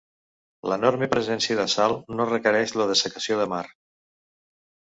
L'enorme 0.71 1.09
presència 1.11 1.57
de 1.59 1.67
sal 1.75 1.95
no 2.15 2.27
requereix 2.31 2.75
la 2.81 2.89
dessecació 2.95 3.41
de 3.43 3.49
mar. 3.55 3.63